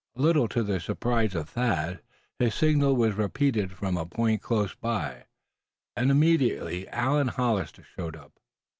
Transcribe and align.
A 0.15 0.21
little 0.23 0.47
to 0.47 0.63
the 0.63 0.79
surprise 0.79 1.35
of 1.35 1.49
Thad 1.49 2.01
his 2.39 2.55
signal 2.55 2.95
was 2.95 3.13
repeated 3.13 3.71
from 3.73 3.97
a 3.97 4.05
point 4.07 4.41
close 4.41 4.73
by, 4.73 5.25
and 5.95 6.09
immediately 6.09 6.87
Allan 6.87 7.27
Hollister 7.27 7.83
showed 7.83 8.15
up. 8.15 8.31